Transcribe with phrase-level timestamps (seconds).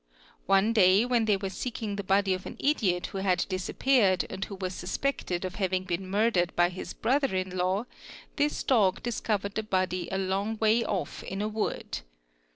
[0.47, 4.43] One day whet they were seeking the body of an idiot who had disappeared and
[4.43, 7.85] who wa suspected of having been murdered by his brother in law,
[8.35, 11.99] this dog di covered the body a long way off in a wood.